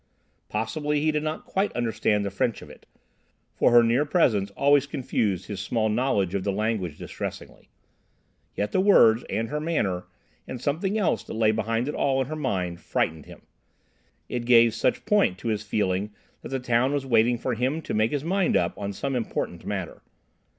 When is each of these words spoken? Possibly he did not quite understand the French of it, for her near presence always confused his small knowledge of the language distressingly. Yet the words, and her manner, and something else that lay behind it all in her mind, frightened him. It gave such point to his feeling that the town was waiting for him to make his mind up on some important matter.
Possibly 0.49 0.99
he 0.99 1.11
did 1.11 1.21
not 1.21 1.45
quite 1.45 1.71
understand 1.73 2.25
the 2.25 2.31
French 2.31 2.63
of 2.63 2.71
it, 2.71 2.87
for 3.53 3.69
her 3.69 3.83
near 3.83 4.03
presence 4.03 4.49
always 4.57 4.87
confused 4.87 5.45
his 5.45 5.59
small 5.59 5.89
knowledge 5.89 6.33
of 6.33 6.43
the 6.43 6.51
language 6.51 6.97
distressingly. 6.97 7.69
Yet 8.55 8.71
the 8.71 8.81
words, 8.81 9.23
and 9.29 9.49
her 9.49 9.59
manner, 9.59 10.05
and 10.47 10.59
something 10.59 10.97
else 10.97 11.23
that 11.25 11.35
lay 11.35 11.51
behind 11.51 11.87
it 11.87 11.93
all 11.93 12.19
in 12.19 12.25
her 12.29 12.35
mind, 12.35 12.81
frightened 12.81 13.27
him. 13.27 13.43
It 14.27 14.45
gave 14.45 14.73
such 14.73 15.05
point 15.05 15.37
to 15.37 15.49
his 15.49 15.61
feeling 15.61 16.11
that 16.41 16.49
the 16.49 16.59
town 16.59 16.93
was 16.93 17.05
waiting 17.05 17.37
for 17.37 17.53
him 17.53 17.79
to 17.83 17.93
make 17.93 18.11
his 18.11 18.23
mind 18.23 18.57
up 18.57 18.75
on 18.79 18.93
some 18.93 19.15
important 19.15 19.67
matter. 19.67 20.01